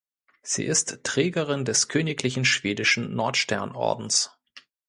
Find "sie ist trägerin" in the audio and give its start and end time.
0.41-1.63